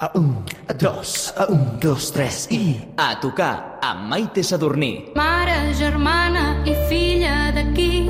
[0.00, 2.80] A un, a dos, a un, dos, tres i...
[2.96, 5.12] A tocar amb Maite Sadurní.
[5.12, 8.08] Mare, germana i filla d'aquí,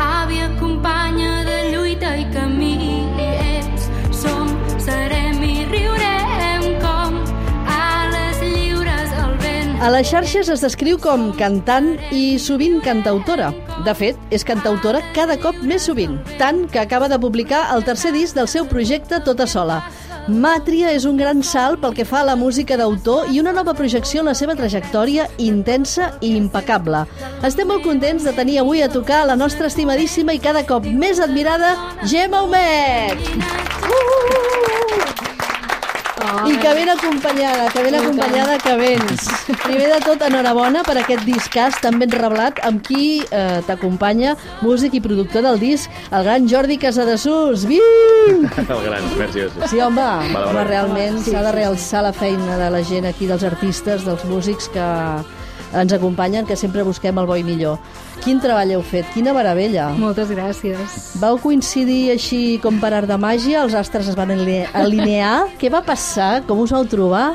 [0.00, 3.04] àvia, companya de lluita i camí.
[3.20, 3.84] Ets,
[4.16, 4.48] som,
[4.80, 7.20] serem i riurem com
[7.68, 9.76] ales lliures al vent.
[9.84, 13.52] A les xarxes es descriu com cantant i sovint cantautora.
[13.84, 18.16] De fet, és cantautora cada cop més sovint, tant que acaba de publicar el tercer
[18.16, 19.82] disc del seu projecte Tota Sola.
[20.26, 23.74] Màtria és un gran salt pel que fa a la música d'autor i una nova
[23.78, 27.04] projecció en la seva trajectòria intensa i impecable.
[27.46, 31.22] Estem molt contents de tenir avui a tocar la nostra estimadíssima i cada cop més
[31.22, 32.42] admirada Gemma
[36.16, 36.48] Humet!
[36.48, 39.28] I que ben acompanyada, que ben acompanyada que vens.
[39.64, 44.96] Primer de tot, enhorabona per aquest discàs tan ben reblat amb qui eh, t'acompanya, músic
[44.96, 47.66] i productor del disc, el gran Jordi Casadesús.
[47.68, 47.84] Viu!
[48.66, 49.46] El gran, merci.
[49.70, 50.02] Sí, home,
[50.34, 54.70] home realment s'ha de realçar la feina de la gent aquí, dels artistes, dels músics
[54.74, 54.86] que
[55.74, 57.78] ens acompanyen, que sempre busquem el bo i millor.
[58.24, 59.88] Quin treball heu fet, quina meravella.
[59.98, 61.12] Moltes gràcies.
[61.20, 63.62] Vau coincidir així com per art de màgia?
[63.64, 65.46] Els astres es van aline- alinear?
[65.60, 66.42] Què va passar?
[66.46, 67.34] Com us vau trobar?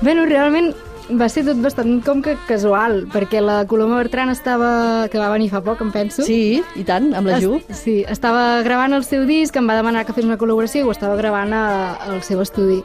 [0.00, 0.72] Bueno, realment
[1.20, 5.06] va ser tot bastant com que casual, perquè la Coloma Bertran estava...
[5.12, 6.24] que va venir fa poc, em penso.
[6.24, 7.58] Sí, i tant, amb la Ju.
[7.68, 10.88] Es- Sí, estava gravant el seu disc, em va demanar que fes una col·laboració i
[10.88, 11.64] ho estava gravant a,
[12.08, 12.80] al seu estudi.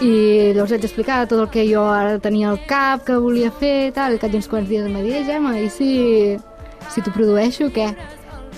[0.00, 3.90] I llavors vaig explicar tot el que jo ara tenia al cap, que volia fer,
[3.92, 6.36] tal, i cap d'uns quants dies em va dir, "Eh, Gemma, i si,
[6.88, 7.90] si t'ho produeixo, què?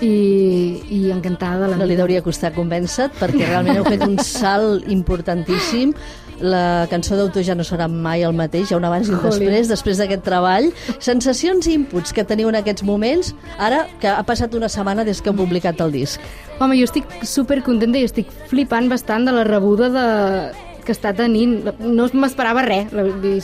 [0.01, 2.03] I, i encantada de la No li vida.
[2.03, 5.93] hauria costat convèncer perquè realment heu fet un salt importantíssim.
[6.41, 9.67] La cançó d'autor ja no serà mai el mateix, ha un abans i un després,
[9.69, 10.71] després d'aquest treball.
[10.99, 15.21] Sensacions i inputs que teniu en aquests moments, ara que ha passat una setmana des
[15.21, 16.19] que heu publicat el disc.
[16.59, 20.72] Home, jo estic super contenta i estic flipant bastant de la rebuda de...
[20.85, 21.59] que està tenint.
[21.79, 22.93] No m'esperava res,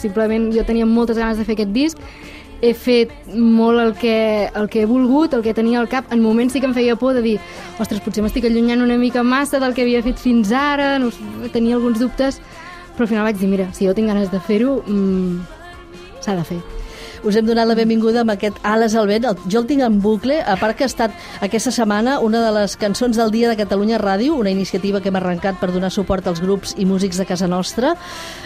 [0.02, 2.02] simplement jo tenia moltes ganes de fer aquest disc,
[2.62, 6.11] he fet molt el que, el que he volgut, el que tenia al cap.
[6.11, 7.38] En moments sí que em feia por de dir
[7.80, 11.11] ostres, potser m'estic allunyant una mica massa del que havia fet fins ara, no,
[11.54, 12.42] tenia alguns dubtes,
[12.95, 15.39] però al final vaig dir, mira, si jo tinc ganes de fer-ho, mmm,
[16.20, 16.79] s'ha de fer.
[17.23, 19.25] Us hem donat la benvinguda amb aquest Ales al vent.
[19.52, 22.75] Jo el tinc en bucle, a part que ha estat aquesta setmana una de les
[22.80, 26.39] cançons del dia de Catalunya Ràdio, una iniciativa que hem arrencat per donar suport als
[26.39, 27.95] grups i músics de casa nostra.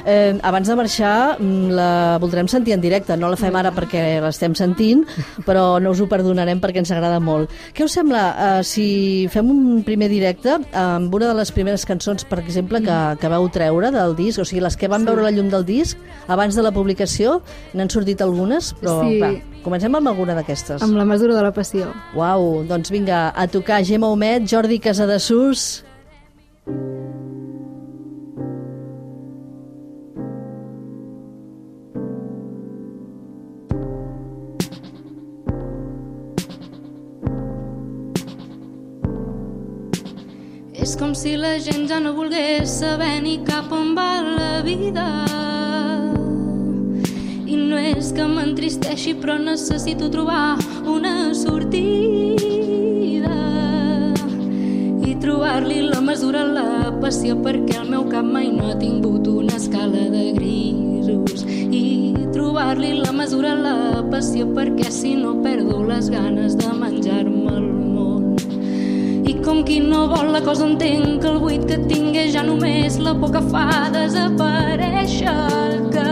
[0.06, 4.22] Eh, abans de marxar mm, la voldrem sentir en directe, no la fem ara perquè
[4.24, 5.06] l'estem sentint,
[5.46, 7.54] però no us ho perdonarem perquè ens agrada molt.
[7.78, 8.88] Què us sembla eh, si
[9.34, 13.48] fem un primer directe amb una de les primeres cançons, per exemple, que, que vau
[13.54, 16.00] treure del disc, o sigui, les que van veure la llum del disc
[16.32, 17.42] abans de la publicació,
[17.78, 19.18] n'han sortit algunes, però Sí.
[19.20, 20.82] clar, comencem amb alguna d'aquestes.
[20.82, 21.92] Amb la mesura de la passió.
[22.16, 25.84] Uau, doncs vinga, a tocar Gemma Homet, Jordi Casadesús...
[40.84, 45.08] És com si la gent ja no volgués saber ni cap on va la vida.
[47.54, 50.58] I no és que m'entristeixi, però necessito trobar
[50.90, 53.36] una sortida.
[55.06, 56.66] I trobar-li la mesura a la
[57.04, 61.46] passió perquè el meu cap mai no ha tingut una escala de grisos.
[61.46, 61.86] I
[62.34, 63.78] trobar-li la mesura a la
[64.10, 66.93] passió perquè si no perdo les ganes de menjar-me el món i
[69.44, 72.96] com qui no vol la cosa entenc que el buit que tinc és ja només
[73.04, 75.34] la que fa desaparèixer
[75.92, 76.06] que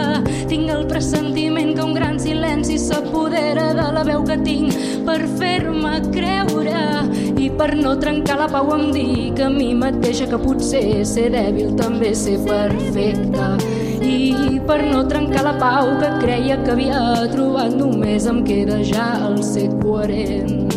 [0.52, 4.76] tinc el pressentiment que un gran silenci s'apodera de la veu que tinc
[5.08, 6.84] per fer-me creure
[7.40, 11.76] i per no trencar la pau em dic a mi mateixa que potser ser dèbil
[11.80, 13.54] també ser perfecta
[14.02, 19.14] i per no trencar la pau que creia que havia trobat només em queda ja
[19.30, 20.71] el ser coherent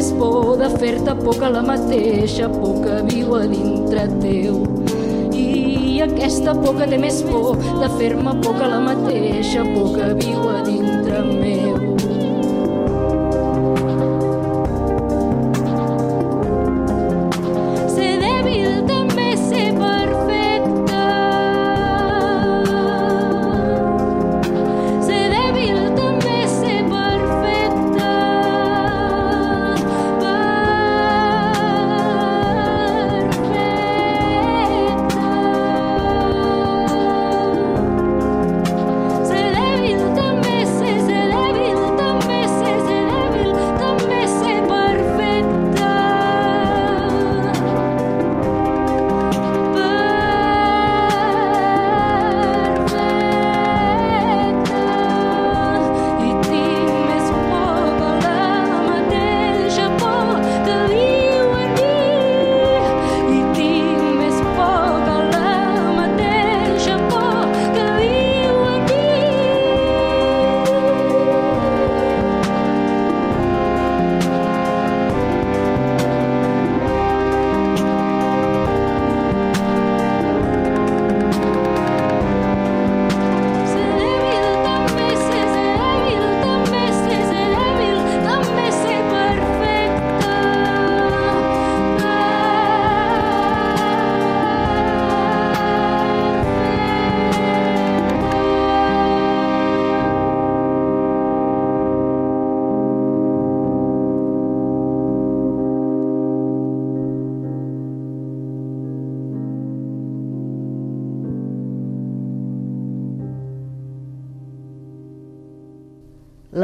[0.00, 4.62] més por de fer-te que la mateixa por que viu a dintre teu
[5.36, 10.48] i aquesta por que té més por de fer-me que la mateixa por que viu
[10.54, 12.09] a dintre meu.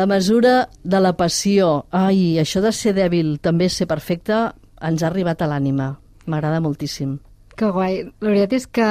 [0.06, 1.86] Mesura de la passió.
[1.90, 5.94] Ai, això de ser dèbil, també ser perfecte, ens ha arribat a l'ànima.
[6.26, 7.18] M'agrada moltíssim.
[7.56, 8.02] Que guai.
[8.20, 8.86] La veritat és que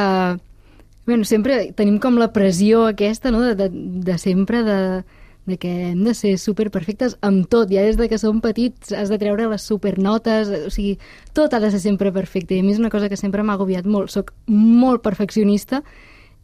[1.05, 5.03] bueno, sempre tenim com la pressió aquesta, no?, de, de, de sempre de,
[5.45, 9.11] de que hem de ser superperfectes amb tot, ja des de que som petits has
[9.13, 10.97] de treure les supernotes, o sigui,
[11.37, 13.53] tot ha de ser sempre perfecte, i a mi és una cosa que sempre m'ha
[13.53, 15.83] agobiat molt, soc molt perfeccionista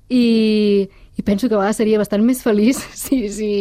[0.07, 0.85] i,
[1.17, 3.51] i penso que a vegades seria bastant més feliç si, si,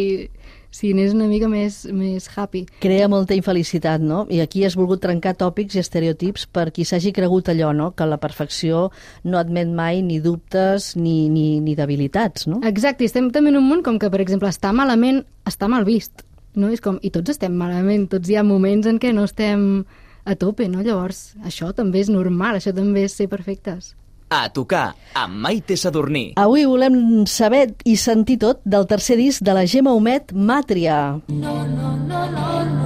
[0.71, 2.65] si anés una mica més, més happy.
[2.83, 4.23] Crea molta infelicitat, no?
[4.31, 7.91] I aquí has volgut trencar tòpics i estereotips per qui s'hagi cregut allò, no?
[7.97, 8.89] Que la perfecció
[9.25, 12.63] no admet mai ni dubtes ni, ni, ni debilitats, no?
[12.67, 16.25] Exacte, estem també en un món com que, per exemple, estar malament està mal vist.
[16.55, 16.71] No?
[16.75, 19.85] És com, I tots estem malament, tots hi ha moments en què no estem
[20.25, 20.83] a tope, no?
[20.87, 23.95] Llavors, això també és normal, això també és ser perfectes.
[24.31, 26.39] A tocar amb Maite Sadurní.
[26.39, 31.01] Avui volem saber i sentir tot del tercer disc de la Gemma Homet, Màtria.
[31.27, 32.80] Invoca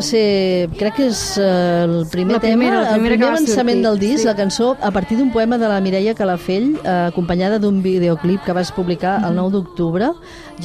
[0.00, 3.82] va ser, crec que és eh, el primer La primera, tema, el primer va avançament
[3.82, 4.28] sortir, del disc, sí.
[4.28, 8.56] la cançó, a partir d'un poema de la Mireia Calafell, eh, acompanyada d'un videoclip que
[8.56, 10.12] vas publicar el 9 d'octubre.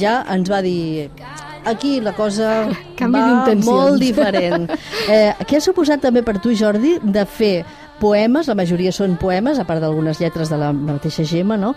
[0.00, 1.10] Ja ens va dir
[1.66, 2.68] aquí la cosa
[3.00, 4.70] Canvi va d'intencions." molt diferent.
[5.06, 7.64] Eh, què ha suposat també per tu, Jordi, de fer
[8.00, 11.76] poemes, la majoria són poemes, a part d'algunes lletres de la mateixa Gemma, no?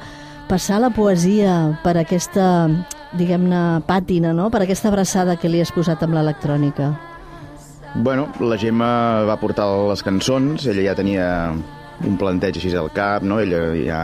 [0.49, 2.65] passar la poesia per aquesta,
[3.13, 4.49] diguem-ne, pàtina, no?
[4.49, 6.89] per aquesta abraçada que li has posat amb l'electrònica.
[7.95, 11.25] Bueno, la Gemma va portar les cançons, ella ja tenia
[12.05, 13.39] un planteig així al cap, no?
[13.41, 14.01] Ella ja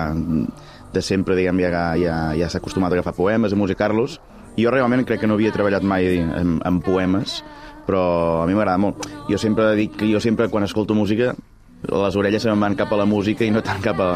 [0.95, 4.17] de sempre, diguem, ja, ja, ja s'ha acostumat a agafar poemes, a musicar-los.
[4.57, 7.41] Jo realment crec que no havia treballat mai en, en poemes,
[7.85, 8.01] però
[8.41, 9.05] a mi m'agrada molt.
[9.29, 11.35] Jo sempre dic que jo sempre, quan escolto música,
[11.85, 14.09] les orelles se'm van cap a la música i no tant cap a,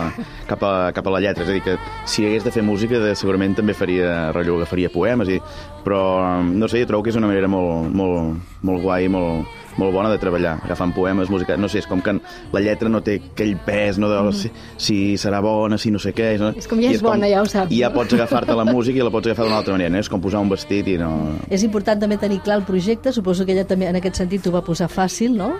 [0.49, 1.45] cap a, cap a la lletra.
[1.45, 1.77] És a dir, que
[2.09, 5.39] si hagués de fer música, de, segurament també faria rotllo, agafaria poemes, i,
[5.85, 6.01] però
[6.43, 9.47] no sé, jo trobo que és una manera molt, molt, molt guai, molt,
[9.77, 12.13] molt bona de treballar, agafant poemes, música, no sé, és com que
[12.53, 16.13] la lletra no té aquell pes, no, de si, si serà bona, si no sé
[16.13, 16.37] què...
[16.39, 16.49] No?
[16.57, 18.99] És com ja I és bona, ja ho saps, I ja pots agafar-te la música
[18.99, 19.99] i la pots agafar d'una altra manera, no?
[19.99, 21.11] és com posar un vestit i no...
[21.49, 24.51] És important també tenir clar el projecte, suposo que ella també en aquest sentit t'ho
[24.55, 25.53] va posar fàcil, no?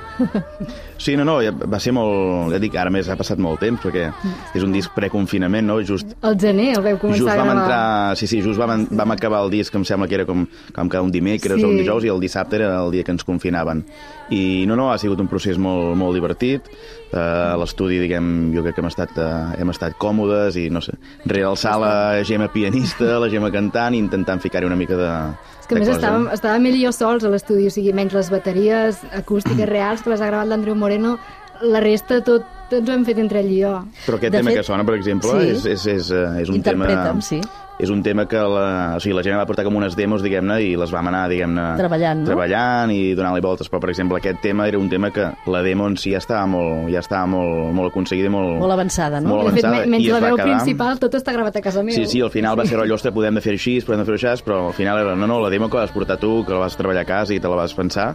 [0.98, 1.38] Sí, no, no,
[1.70, 2.52] va ser molt...
[2.54, 4.10] Ja dic, ara més ha passat molt temps, perquè
[4.58, 5.80] és un disc preconfinament, no?
[5.86, 7.64] Just, El gener el veu començar just a vam gravar.
[7.64, 8.18] entrar...
[8.20, 11.04] Sí, sí, just vam, vam acabar el disc, em sembla que era com, com cada
[11.06, 11.64] un dimecres Sí.
[11.66, 13.86] o un dijous, i el dissabte era el dia que ens confinaven.
[14.30, 16.68] I no, no, ha sigut un procés molt, molt divertit.
[17.10, 20.94] Uh, l'estudi, diguem, jo crec que hem estat, uh, hem estat còmodes i, no sé,
[21.26, 21.94] realçar la
[22.28, 25.10] Gemma pianista, la Gemma cantant i intentant ficar-hi una mica de,
[25.58, 25.98] És que a més cosa.
[25.98, 30.06] estàvem, estàvem ell i jo sols a l'estudi, o sigui, menys les bateries acústiques reals
[30.06, 31.18] que les ha gravat l'Andreu Moreno,
[31.66, 33.74] la resta tot, tots ho hem fet entre ell i jo.
[34.06, 35.56] Però aquest De tema fet, que sona, per exemple, sí.
[35.56, 36.86] és, és, és, eh, és un tema...
[36.86, 37.42] Interpreta'm, sí.
[37.80, 40.58] És un tema que la, o sigui, la gent va portar com unes demos, diguem-ne,
[40.68, 41.64] i les vam anar, diguem-ne...
[41.80, 42.28] Treballant, no?
[42.28, 43.70] Treballant i donant-li voltes.
[43.72, 46.44] Però, per exemple, aquest tema era un tema que la demo en si ja estava
[46.52, 48.58] molt, ja estava molt, molt aconseguida i molt...
[48.60, 49.32] Molt avançada, no?
[49.38, 51.80] Molt de fet, avançada, me- menys la veu quedar- principal, tot està gravat a casa
[51.88, 51.96] meva.
[51.96, 54.20] Sí, sí, al final va ser allò, ostres, podem de fer així, podem de fer
[54.20, 56.66] això, però al final era, no, no, la demo que vas portar tu, que la
[56.68, 58.10] vas treballar a casa i te la vas pensar,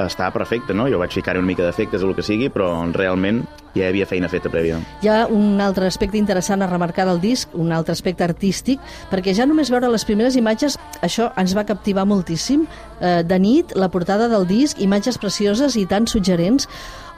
[0.00, 0.86] està perfecta, no?
[0.88, 3.42] Jo vaig ficar-hi una mica d'efectes o el que sigui, però realment
[3.74, 4.78] ja hi havia feina feta prèvia.
[5.02, 8.80] Hi ha un altre aspecte interessant a remarcar del disc, un altre aspecte artístic,
[9.10, 12.66] perquè ja només veure les primeres imatges, això ens va captivar moltíssim.
[13.00, 16.68] Eh, de nit, la portada del disc, imatges precioses i tan suggerents,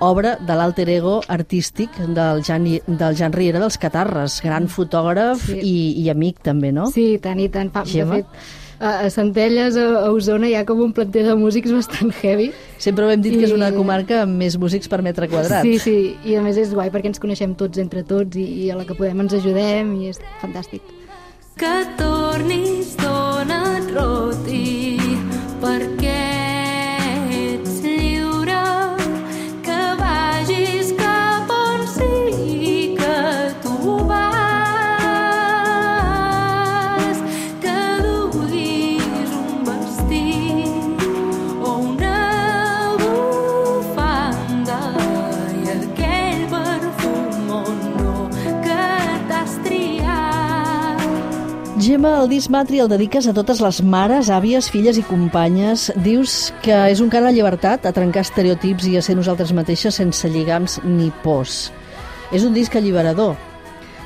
[0.01, 5.59] obra de l'alter ego artístic del Jan, del Jan Riera dels Catarres, gran fotògraf Sí.
[5.63, 6.87] i, i amic també, no?
[6.91, 7.71] Sí, tant i tant.
[7.73, 8.27] Fa, de fet,
[8.85, 12.51] a, a Centelles, a, a Osona, hi ha com un planter de músics bastant heavy.
[12.79, 15.65] Sempre ho hem dit que és una I- comarca amb més músics per metre quadrat.
[15.65, 15.97] Sí, sí,
[16.29, 18.85] i a més és guai perquè ens coneixem tots entre tots i, i a la
[18.85, 20.83] que podem ens ajudem i és fantàstic.
[21.57, 24.99] que tornis donat roti
[25.63, 26.04] perquè
[51.75, 55.89] Gemma, el disc Matri el dediques a totes les mares, àvies, filles i companyes.
[56.05, 59.99] Dius que és un cant a llibertat, a trencar estereotips i a ser nosaltres mateixes
[59.99, 61.73] sense lligams ni pors.
[62.31, 63.35] És un disc alliberador.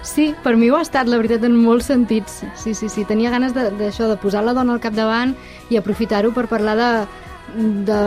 [0.01, 2.41] Sí, per mi ho ha estat, la veritat, en molts sentits.
[2.57, 3.05] Sí, sí, sí.
[3.05, 5.37] Tenia ganes d'això, de, de posar la dona al capdavant
[5.69, 6.91] i aprofitar-ho per parlar de,
[7.85, 8.01] de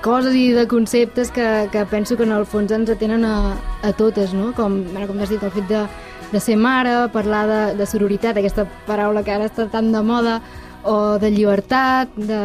[0.00, 3.36] coses i de conceptes que, que penso que en el fons ens atenen a,
[3.84, 4.54] a totes, no?
[4.56, 5.84] Com, bueno, com has dit, el fet de,
[6.32, 10.40] de ser mare, parlar de, de sororitat, aquesta paraula que ara està tan de moda,
[10.86, 12.40] o de llibertat, de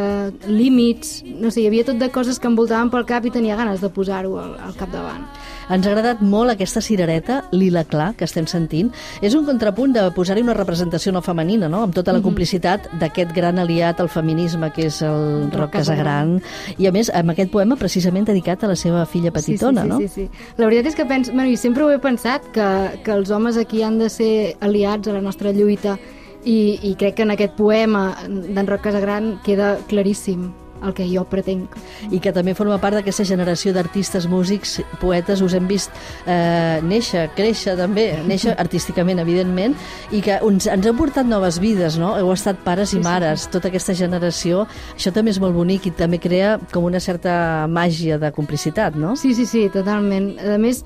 [0.50, 3.58] límits, no sé, hi havia tot de coses que em voltaven pel cap i tenia
[3.60, 5.28] ganes de posar-ho al, al capdavant.
[5.72, 8.92] Ens ha agradat molt aquesta cirereta, lila clar, que estem sentint.
[9.24, 11.86] És un contrapunt de posar-hi una representació no femenina, no?
[11.88, 16.38] amb tota la complicitat d'aquest gran aliat al feminisme, que és el Roc Roc Casagran.
[16.78, 19.92] I a més, amb aquest poema precisament dedicat a la seva filla petitona, sí, sí,
[19.92, 20.00] no?
[20.00, 20.56] Sí, sí, sí.
[20.58, 22.68] La veritat és que penso, bueno, i sempre ho he pensat, que,
[23.06, 25.98] que els homes aquí han de ser aliats a la nostra lluita
[26.44, 30.50] i, i crec que en aquest poema d'en Roc Casagran queda claríssim
[30.84, 31.76] el que jo pretenc.
[32.12, 35.92] i que també forma part d'aquesta generació d'artistes, músics, poetes, us hem vist
[36.26, 39.76] eh, néixer, créixer també, néixer artísticament, evidentment,
[40.12, 42.16] i que uns, ens heu portat noves vides, no?
[42.18, 44.66] Heu estat pares i mares, tota aquesta generació.
[44.96, 49.16] Això també és molt bonic i també crea com una certa màgia de complicitat, no?
[49.16, 50.34] Sí, sí, sí, totalment.
[50.42, 50.84] A més,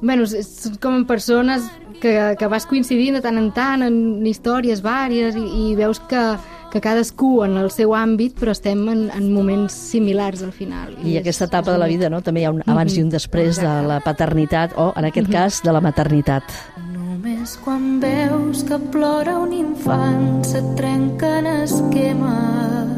[0.00, 1.68] bueno, són com persones
[2.02, 6.22] que, que vas coincidint de tant en tant en històries vàries i, i veus que,
[6.72, 10.94] que cadascú en el seu àmbit, però estem en, en moments similars al final.
[11.04, 12.22] I és- aquesta etapa és de la vida, no?
[12.24, 15.60] També hi ha un abans i un després de la paternitat, o, en aquest cas,
[15.62, 16.42] de la maternitat.
[16.94, 22.88] Només quan veus que plora un infant se't trenquen esquemes.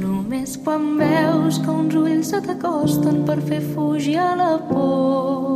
[0.00, 5.54] Només quan veus que uns ulls se t'acosten per fer fugir a la por.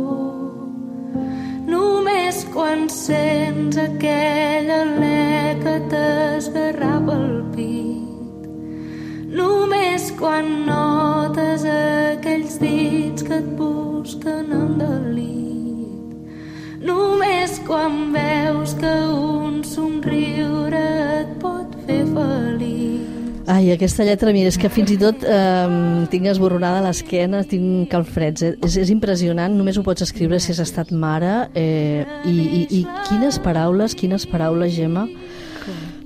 [1.71, 6.20] Només quan sents aquell alè que t'esgarrapa
[7.61, 8.47] pit.
[9.31, 16.17] Només quan notes aquells dits que et busquen en delit.
[16.81, 20.81] Només quan veus que un somriure
[21.21, 23.07] et pot fer feliç.
[23.51, 28.45] Ai, aquesta lletra, mira, és que fins i tot eh, tinc esborronada l'esquena, tinc calfreds.
[28.47, 28.53] Eh?
[28.65, 31.49] És, és impressionant, només ho pots escriure si has estat mare.
[31.57, 35.07] Eh, i, i, I quines paraules, quines paraules, Gemma,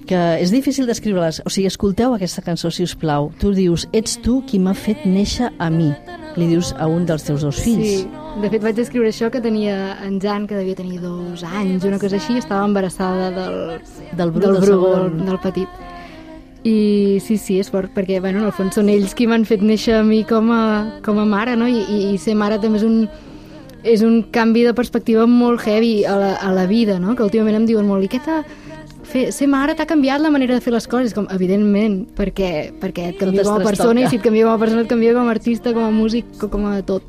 [0.08, 1.42] que és difícil descriure-les.
[1.46, 3.32] O sigui, escolteu aquesta cançó, si us plau.
[3.42, 5.92] Tu dius, ets tu qui m'ha fet néixer a mi.
[6.36, 8.04] Li dius a un dels teus dos fills.
[8.04, 8.08] Sí,
[8.42, 12.00] de fet vaig escriure això que tenia en Jan, que devia tenir dos anys, una
[12.00, 13.60] cosa així, estava embarassada del,
[14.18, 15.18] Del Bru, del, del Bru, segon.
[15.20, 15.84] del, del petit.
[16.66, 19.62] I sí, sí, és fort, perquè bueno, en el fons són ells qui m'han fet
[19.62, 20.64] néixer a mi com a,
[21.06, 21.68] com a mare, no?
[21.70, 23.04] I, i, i ser mare també és un,
[23.86, 27.14] és un canvi de perspectiva molt heavy a la, a la vida, no?
[27.16, 28.42] Que últimament em diuen molt, i què t'ha
[29.16, 33.10] fer, ser mare t'ha canviat la manera de fer les coses, com, evidentment, perquè, perquè
[33.14, 35.28] et canvia com a persona i si et canvia com a persona et canvia com
[35.28, 37.04] a artista, com a músic, co- com a tot.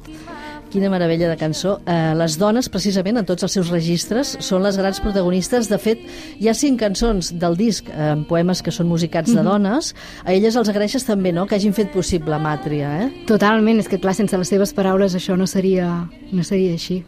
[0.76, 1.78] Quina meravella de cançó.
[1.88, 5.70] Eh, les dones, precisament, en tots els seus registres, són les grans protagonistes.
[5.72, 6.02] De fet,
[6.36, 9.94] hi ha cinc cançons del disc eh, amb poemes que són musicats de dones.
[10.26, 13.06] A elles els agraeixes també, no?, que hagin fet possible Màtria, eh?
[13.24, 15.88] Totalment, és que clar, sense les seves paraules això no seria,
[16.28, 16.98] no seria així.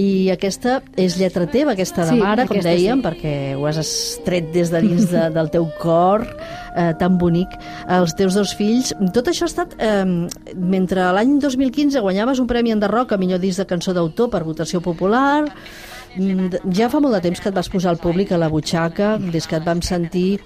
[0.00, 3.04] I aquesta és lletra teva, aquesta de Sí, mare, com dèiem, sí.
[3.04, 6.24] perquè ho has estret des de dins de, del teu cor,
[6.72, 7.52] eh, tan bonic.
[8.00, 8.94] Els teus dos fills...
[9.12, 9.76] Tot això ha estat...
[9.76, 10.08] Eh,
[10.56, 14.80] mentre l'any 2015 guanyaves un premi Enderroc a millor disc de cançó d'autor per votació
[14.84, 15.44] popular,
[16.74, 19.46] ja fa molt de temps que et vas posar al públic a la butxaca, des
[19.46, 20.40] que et vam sentir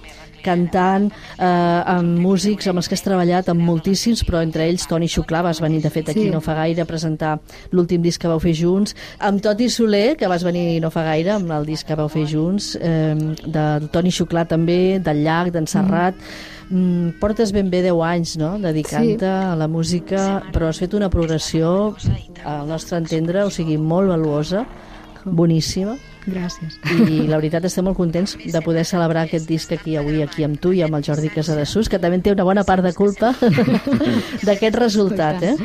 [0.45, 5.09] cantant eh, amb músics amb els que has treballat, amb moltíssims, però entre ells Toni
[5.11, 6.31] Xuclà, vas venir de fet aquí Sí.
[6.31, 7.39] no fa gaire a presentar
[7.71, 11.35] l'últim disc que vau fer junts, amb Toti Soler, que vas venir no fa gaire,
[11.35, 15.67] amb el disc que vau fer junts, eh, de Toni Xuclà també, del Llac, d'en
[15.67, 16.15] Serrat,
[16.69, 17.17] mm.
[17.19, 18.55] portes ben bé 10 anys no?
[18.61, 21.95] dedicant-te a la música, però has fet una progressió,
[22.45, 24.65] al nostre entendre, o sigui, molt valuosa,
[25.25, 26.77] boníssima, Gràcies.
[27.09, 30.59] i la veritat estem molt contents de poder celebrar aquest disc aquí avui aquí amb
[30.61, 33.33] tu i amb el Jordi Casadesús que també té una bona part de culpa
[34.47, 35.55] d'aquest resultat eh?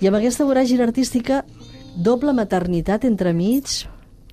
[0.00, 1.44] i amb aquesta voràgina artística
[1.96, 3.64] doble maternitat entremig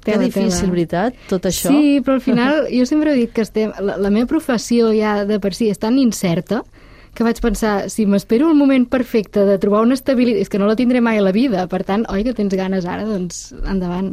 [0.04, 0.72] que Tela, difícil, tela.
[0.72, 4.10] veritat, tot això Sí, però al final jo sempre he dit que estem, la, la
[4.14, 6.62] meva professió ja de per si és tan incerta
[7.18, 10.68] que vaig pensar, si m'espero el moment perfecte de trobar una estabilitat, és que no
[10.70, 14.12] la tindré mai a la vida, per tant, oi que tens ganes ara, doncs endavant.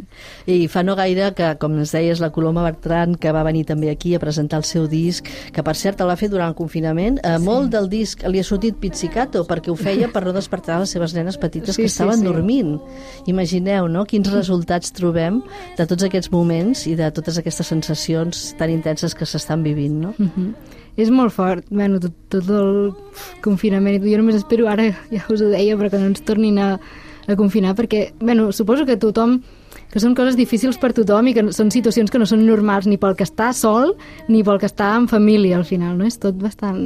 [0.49, 3.91] I fa no gaire que, com ens deies, la Coloma Bertran, que va venir també
[3.91, 7.19] aquí a presentar el seu disc, que per cert el va fer durant el confinament,
[7.21, 10.89] eh, molt del disc li ha sortit pizzicato, perquè ho feia per no despertar les
[10.89, 12.25] seves nenes petites Sí, que sí, estaven sí.
[12.25, 12.79] dormint.
[13.29, 15.43] Imagineu, no?, quins resultats trobem
[15.77, 20.15] de tots aquests moments i de totes aquestes sensacions tan intenses que s'estan vivint, no?
[20.17, 20.55] Mhm.
[20.95, 22.93] És molt fort, bueno, tot, tot el
[23.43, 26.69] confinament, jo només espero ara, ja us ho deia, però que no ens tornin a,
[27.27, 29.41] a confinar, perquè, bueno, suposo que tothom
[29.91, 32.97] que són coses difícils per tothom i que són situacions que no són normals ni
[32.99, 33.93] pel que està sol
[34.27, 36.07] ni pel que està en família al final, no?
[36.07, 36.81] És tot bastant...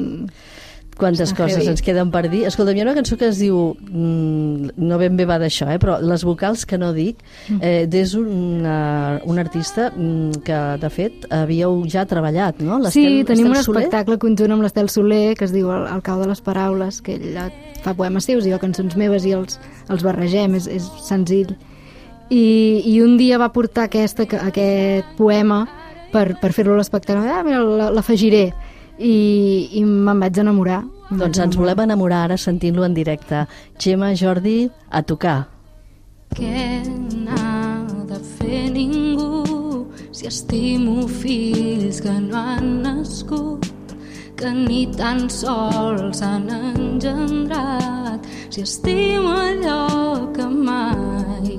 [1.00, 1.70] Quantes Està coses heavy.
[1.72, 2.42] ens queden per dir.
[2.50, 5.78] Escolta, hi ha una cançó que es diu, mm, no ben bé va d'això, eh,
[5.80, 7.22] però les vocals que no dic,
[7.62, 12.82] eh, és una, un artista mm, que, de fet, havíeu ja treballat, no?
[12.92, 13.86] Sí, tenim un Soler?
[13.86, 17.16] espectacle conjunt amb l'Estel Soler que es diu El, el cau de les paraules, que
[17.16, 17.48] ella
[17.82, 19.58] fa poemes seus i jo cançons meves i els,
[19.90, 21.56] els barregem, és, és senzill.
[22.30, 25.64] I, I un dia va portar aquesta, aquest poema
[26.12, 27.24] per, per fer-lo a l'espectacle.
[27.32, 28.50] Ah, mira, la- l'afegiré.
[29.00, 29.16] I,
[29.80, 30.84] i me'n vaig enamorar.
[31.10, 33.46] Doncs ens volem enamorar ara sentint-lo en directe.
[33.80, 35.40] Gemma, Jordi, a tocar.
[36.38, 43.66] Què n'ha de fer ningú si estimo fills que no han nascut
[44.40, 51.59] que ni tan sols han engendrat si estimo allò que mai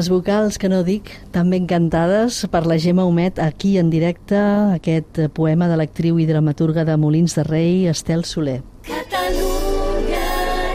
[0.00, 4.38] Les vocals que no dic, també encantades per la Gemma Homet aquí en directe,
[4.72, 8.62] aquest poema de l'actriu i dramaturga de Molins de Rei, Estel Soler.
[8.86, 10.22] Catalunya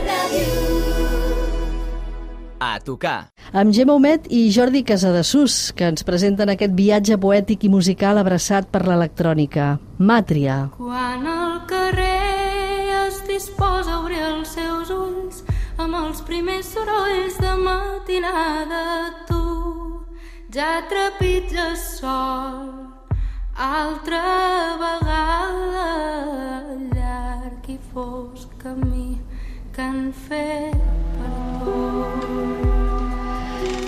[0.06, 0.52] Ràdio.
[2.62, 3.32] A tocar.
[3.50, 8.70] Amb Gemma Homet i Jordi Casadesús, que ens presenten aquest viatge poètic i musical abraçat
[8.70, 9.80] per l'electrònica.
[9.98, 10.68] Màtria.
[10.78, 15.45] Quan el carrer es disposa a obrir els seus ulls
[15.78, 18.84] amb els primers sorolls de matinada,
[19.28, 19.42] tu
[20.56, 22.72] ja trepitges sol
[23.68, 24.24] altra
[24.80, 25.92] vegada
[26.96, 29.20] llarg i fosc camí
[29.76, 30.85] que han fet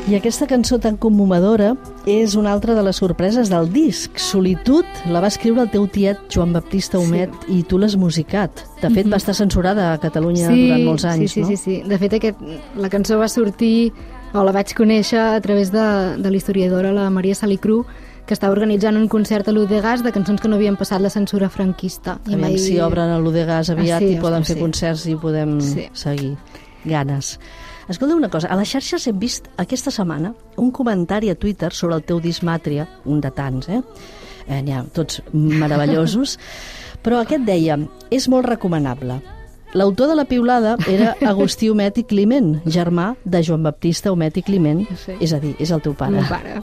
[0.08, 1.74] I aquesta cançó tan commovedora
[2.08, 4.16] és una altra de les sorpreses del disc.
[4.24, 7.58] Solitud la va escriure el teu tiet Joan Baptista Homet sí.
[7.60, 8.62] i tu l'has musicat.
[8.80, 11.48] De fet, va estar censurada a Catalunya durant molts anys, sí, sí, no?
[11.50, 12.40] Sí, sí, De fet, aquest,
[12.80, 13.92] la cançó va sortir,
[14.32, 15.84] o la vaig conèixer a través de,
[16.24, 17.82] de l'historiadora, la Maria Salicru,
[18.28, 21.52] que estava organitzant un concert a l'Udegas de cançons que no havien passat la censura
[21.52, 22.18] franquista.
[22.32, 24.64] I Aviam si obren a l'Udegas aviat Ah, sí, i poden ostres, fer sí.
[24.64, 25.90] concerts i podem Sí.
[25.92, 26.38] seguir.
[26.88, 27.40] Ganes.
[27.88, 31.96] Escolta una cosa, a les xarxes hem vist aquesta setmana un comentari a Twitter sobre
[31.96, 33.82] el teu disc Màtria, un de tants, eh?
[34.48, 36.38] eh N'hi ha tots meravellosos,
[37.04, 37.80] però aquest deia,
[38.12, 39.22] és molt recomanable.
[39.74, 44.44] L'autor de la piulada era Agustí Homet i Climent, germà de Joan Baptista Homet i
[44.44, 45.16] Climent, Sí.
[45.20, 46.12] és a dir, és el teu El pare.
[46.12, 46.62] meu pare.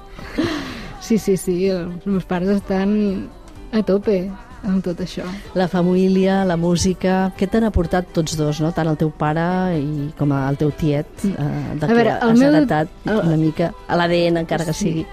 [1.00, 3.28] Sí, sí, sí, els meus pares estan
[3.72, 4.30] a tope
[4.64, 5.22] amb tot això.
[5.54, 8.72] La família, la música, què t'han aportat tots dos, no?
[8.72, 12.52] tant el teu pare i com el teu tiet, eh, de A veure, has meu-
[12.52, 14.84] heretat el- una mica a l'ADN, encara que Sí.
[14.88, 15.06] sigui.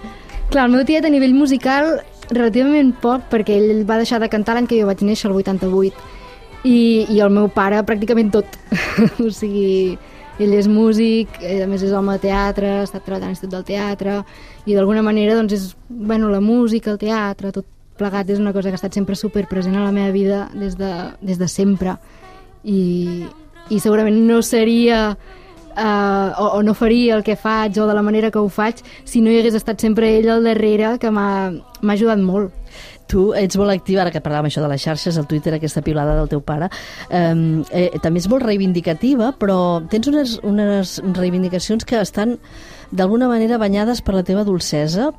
[0.50, 4.56] Clar, el meu tiet a nivell musical relativament poc, perquè ell va deixar de cantar
[4.56, 5.94] l'any que jo vaig néixer, el 88,
[6.64, 8.46] i, i el meu pare pràcticament tot.
[9.20, 9.98] o sigui,
[10.40, 13.52] ell és músic, ell, a més és home de teatre, ha estat treballant a l'Institut
[13.52, 14.24] del Teatre,
[14.66, 17.66] i d'alguna manera doncs és, bueno, la música, el teatre, tot
[18.02, 20.78] plegat és una cosa que ha estat sempre super present a la meva vida des
[20.80, 21.96] de, des de sempre.
[22.64, 23.28] I,
[23.70, 25.12] i segurament no seria
[25.78, 28.82] uh, o, o no faria el que faig o de la manera que ho faig
[29.06, 31.52] si no hi hagués estat sempre ell al darrere que m'ha
[31.94, 32.58] ajudat molt.
[33.12, 36.14] Tu ets molt activa, ara que parlàvem això de les xarxes, el Twitter, aquesta piulada
[36.16, 36.70] del teu pare,
[37.10, 37.34] eh,
[37.76, 39.58] eh, també és molt reivindicativa, però
[39.92, 42.38] tens unes, unes reivindicacions que estan
[42.92, 45.12] d'alguna manera banyades per la teva dolcesa,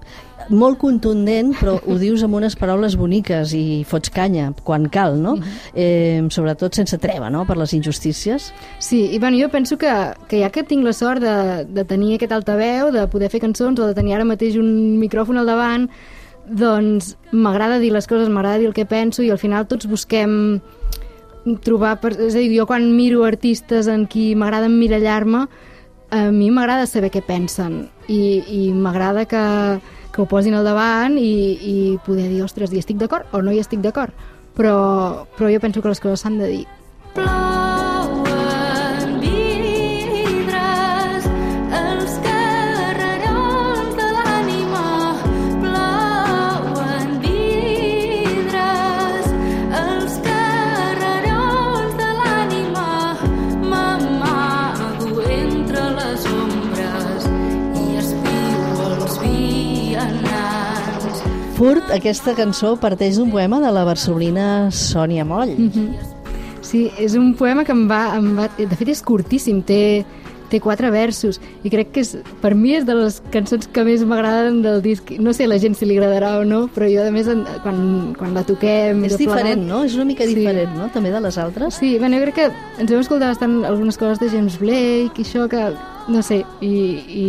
[0.52, 5.37] molt contundent, però ho dius amb unes paraules boniques i fots canya quan cal, no?
[5.74, 8.50] eh, sobretot sense treva, no?, per les injustícies.
[8.78, 9.92] Sí, i bueno, jo penso que,
[10.28, 13.80] que ja que tinc la sort de, de tenir aquest altaveu, de poder fer cançons
[13.80, 15.88] o de tenir ara mateix un micròfon al davant,
[16.48, 20.61] doncs m'agrada dir les coses, m'agrada dir el que penso i al final tots busquem
[21.64, 21.96] trobar...
[22.02, 22.14] Per...
[22.18, 25.46] És a dir, jo quan miro artistes en qui m'agrada emmirallar-me,
[26.12, 29.42] a mi m'agrada saber què pensen i, i m'agrada que,
[30.12, 33.55] que ho posin al davant i, i poder dir, ostres, hi estic d'acord o no
[33.55, 34.12] hi estic d'acord.
[34.53, 36.66] Però, però jo penso que les coses s'han de dir.
[37.16, 37.82] Plouen
[61.62, 61.83] vianants.
[61.83, 65.55] Furt, aquesta cançó parteix d'un poema de la barcelonina Sònia Moll.
[66.62, 68.48] Sí, és un poema que em va, em va...
[68.59, 70.05] De fet, és curtíssim, té,
[70.48, 74.05] té quatre versos i crec que és, per mi és de les cançons que més
[74.05, 75.11] m'agraden del disc.
[75.18, 77.42] No sé a la gent si li agradarà o no, però jo, a més, en-
[77.64, 79.03] quan, quan la toquem...
[79.05, 79.83] És tot plegat- diferent, no?
[79.85, 80.35] És una mica Sí.
[80.38, 81.75] diferent, no?, també de les altres.
[81.81, 82.46] Sí, bueno, jo crec que
[82.83, 85.64] ens vam escoltar bastant algunes coses de James Blake i això que,
[86.09, 86.72] no sé, i,
[87.09, 87.29] i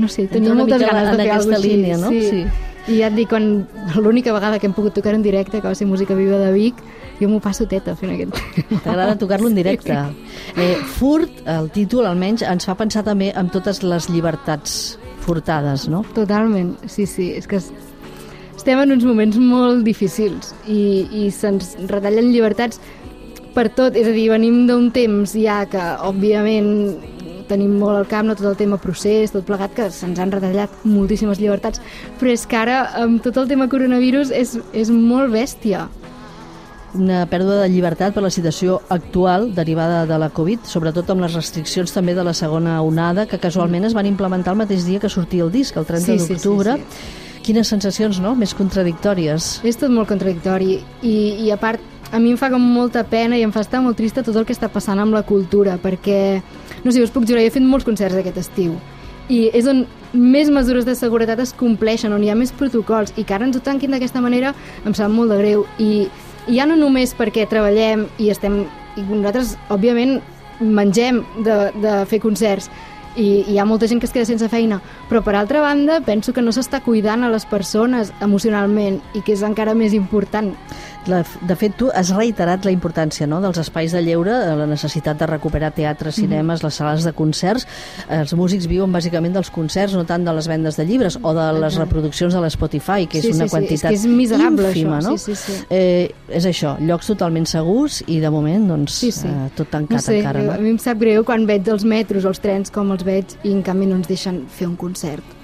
[0.00, 2.02] no sé, tenia moltes ganes de fer alguna cosa línia, així.
[2.04, 2.10] no?
[2.10, 2.26] Sí.
[2.30, 2.69] Sí.
[2.88, 3.66] I ja et dic, quan
[4.00, 6.74] l'única vegada que hem pogut tocar en directe, que va ser música viva de Vic,
[7.20, 8.38] jo m'ho passo teta fent aquest...
[8.84, 9.92] T'agrada tocar-lo en directe.
[10.56, 16.00] Eh, furt, el títol almenys, ens fa pensar també en totes les llibertats furtades, no?
[16.16, 17.70] Totalment, sí, sí, és que es-
[18.56, 22.80] estem en uns moments molt difícils i, i se'ns retallen llibertats
[23.54, 26.96] per tot, és a dir, venim d'un temps ja que, òbviament,
[27.50, 30.84] tenim molt al cap, no tot el tema procés, tot plegat, que se'ns han retallat
[30.86, 31.82] moltíssimes llibertats,
[32.20, 35.88] però és que ara, amb tot el tema coronavirus, és, és molt bèstia.
[36.90, 41.36] Una pèrdua de llibertat per la situació actual derivada de la Covid, sobretot amb les
[41.38, 45.08] restriccions també de la segona onada, que casualment es van implementar el mateix dia que
[45.12, 46.74] sortia el disc, el 30 Sí, sí, sí, d'octubre.
[46.80, 47.44] sí.
[47.46, 49.60] Quines sensacions, no?, més contradictòries.
[49.64, 51.14] És tot molt contradictori i,
[51.46, 53.96] i a part a mi em fa com molta pena i em fa estar molt
[53.96, 56.42] trista tot el que està passant amb la cultura perquè,
[56.84, 58.78] no sé, us puc jurar, he fet molts concerts aquest estiu
[59.30, 63.24] i és on més mesures de seguretat es compleixen, on hi ha més protocols, i
[63.24, 64.52] que ara ens ho tanquin d'aquesta manera
[64.84, 65.64] em sap molt de greu.
[65.78, 66.08] I,
[66.50, 68.64] i ja no només perquè treballem i estem...
[68.98, 70.16] I nosaltres, òbviament,
[70.60, 72.66] mengem de, de fer concerts,
[73.18, 76.34] i hi ha molta gent que es queda sense feina, però per altra banda penso
[76.34, 80.52] que no s'està cuidant a les persones emocionalment i que és encara més important.
[81.08, 85.18] La, de fet, tu has reiterat la importància no, dels espais de lleure, la necessitat
[85.20, 86.66] de recuperar teatres, cinemes, mm.
[86.66, 87.66] les sales de concerts.
[88.12, 91.46] Els músics viuen bàsicament dels concerts, no tant de les vendes de llibres o de
[91.56, 95.00] les reproduccions de l'Spotify, que sí, és una sí, quantitat és, que és miserable, ínfima.
[95.00, 95.14] això.
[95.14, 95.16] No?
[95.16, 95.58] Sí, sí, sí.
[95.70, 99.28] Eh, és això, llocs totalment segurs i de moment doncs, Sí, sí.
[99.28, 100.44] Eh, tot tancat no sé, encara.
[100.54, 103.54] A mi em sap greu quan veig els metros, els trens, com els veig, i
[103.54, 105.39] en canvi no ens deixen fer un concert.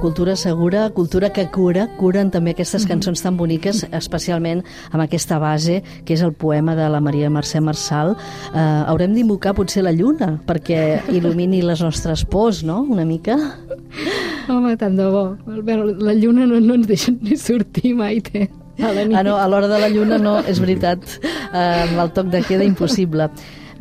[0.00, 5.78] Cultura segura, cultura que cura, curen també aquestes cançons tan boniques, especialment amb aquesta base,
[6.04, 8.12] que és el poema de la Maria Mercè Marçal.
[8.52, 13.38] Eh, haurem d'invocar potser la lluna, perquè il·lumini les nostres pors, no?, una mica.
[14.52, 15.24] Home, tant de bo.
[15.46, 18.50] Bueno, la lluna no, no ens deixa ni sortir mai, té.
[18.82, 19.16] A la nit.
[19.16, 22.44] Ah, no, a l'hora de la lluna no, és veritat, eh, amb el toc de
[22.44, 23.30] queda impossible.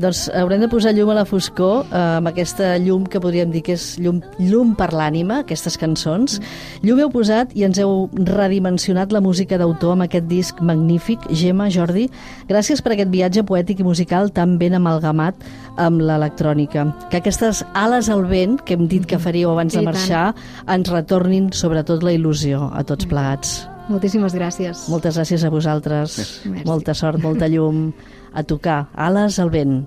[0.01, 3.61] Doncs haurem de posar llum a la foscor eh, amb aquesta llum que podríem dir
[3.65, 6.39] que és llum, llum per l'ànima, aquestes cançons.
[6.81, 11.27] Llum heu posat i ens heu redimensionat la música d'autor amb aquest disc magnífic.
[11.29, 12.07] Gemma, Jordi,
[12.49, 15.37] gràcies per aquest viatge poètic i musical tan ben amalgamat
[15.81, 16.87] amb l'electrònica.
[17.11, 19.91] Que aquestes ales al vent que hem dit que faríeu abans de I tant.
[19.93, 20.25] marxar
[20.73, 23.61] ens retornin sobretot la il·lusió a tots plegats.
[23.91, 24.87] Moltíssimes gràcies.
[24.89, 26.17] Moltes gràcies a vosaltres.
[26.47, 26.65] Merci.
[26.65, 27.89] Molta sort, molta llum.
[28.33, 28.87] A tocar.
[28.95, 29.85] Ales al vent.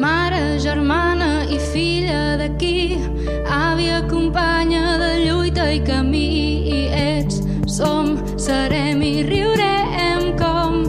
[0.00, 2.98] Mare, germana i filla d'aquí,
[3.46, 6.26] àvia, companya de lluita i camí,
[6.66, 10.82] i ets, som, serem i riurem com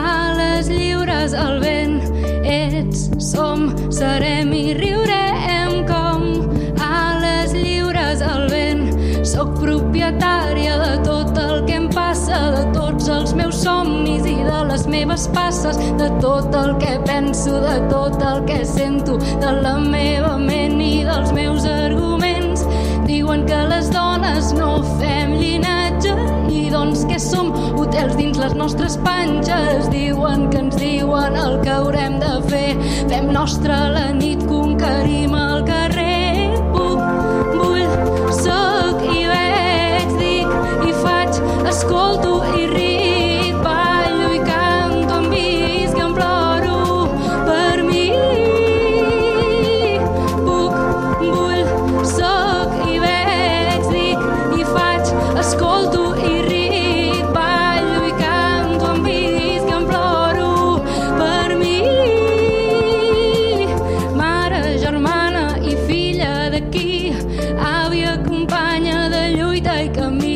[0.00, 2.00] ales lliures al vent.
[2.42, 6.28] Ets, som, serem i riurem com
[6.82, 8.63] ales lliures al vent.
[9.34, 14.60] Soc propietària de tot el que em passa, de tots els meus somnis i de
[14.68, 19.74] les meves passes, de tot el que penso, de tot el que sento, de la
[19.82, 22.62] meva ment i dels meus arguments.
[23.08, 26.14] Diuen que les dones no fem llinatge
[26.54, 27.50] i doncs què som?
[27.74, 32.68] Hotels dins les nostres panxes diuen que ens diuen el que haurem de fer.
[33.10, 35.83] Fem nostra la nit, conquerim el carrer.
[41.94, 47.06] Escolto i ric, ballo i canto, em visc em ploro
[47.46, 48.08] per mi.
[50.42, 50.74] Puc,
[51.22, 51.62] vull,
[52.16, 56.64] soc i veig, dic i faig, escolto i ric,
[64.84, 67.14] germana i filla d'aquí,
[67.56, 70.33] àvia, companya de lluita i camí,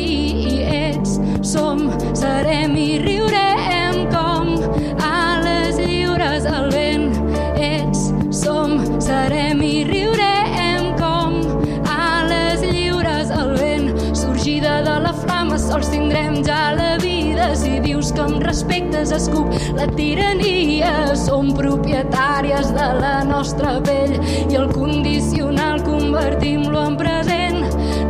[15.79, 17.55] sols tindrem ja la vida.
[17.55, 21.15] Si dius que em respectes, escup la tirania.
[21.15, 24.17] Som propietàries de la nostra pell
[24.49, 27.63] i el condicional convertim-lo en present.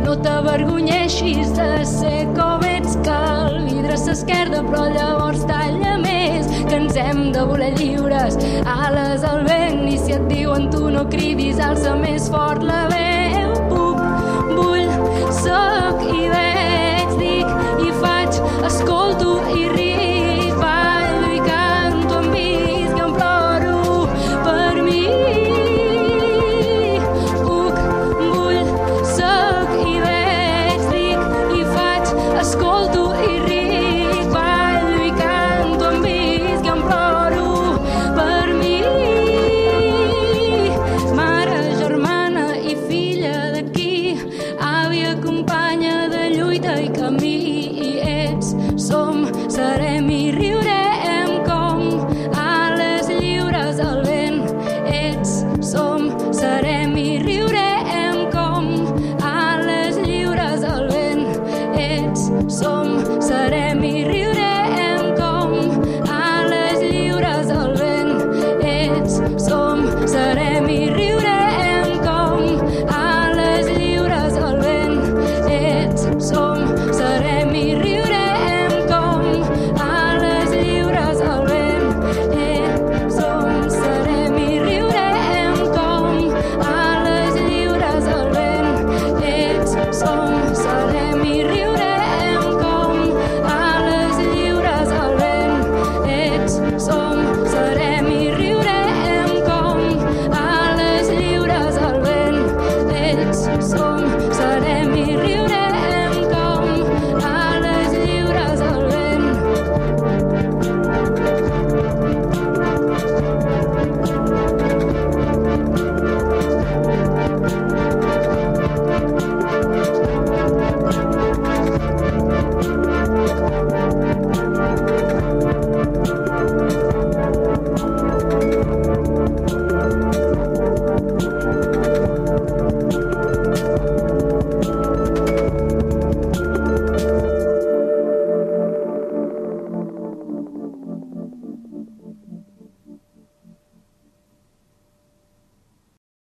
[0.04, 6.80] No t'avergonyeixis de ser com ets, que el vidre s'esquerda, però llavors talla més, que
[6.80, 11.62] ens hem de voler lliures, ales al vent, i si et diuen tu no cridis,
[11.62, 13.54] alça més fort la veu.
[13.70, 14.02] Puc,
[14.56, 14.90] vull,
[15.44, 16.89] soc i veig,